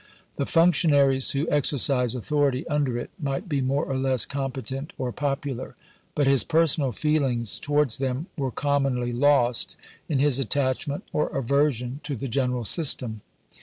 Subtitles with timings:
[0.37, 5.75] The functionaries who exercise authority under it might be more or less competent or popular;
[6.15, 9.77] but his personal feelings towards them were commonly lost
[10.09, 13.21] in his attachment or aversion to the general system.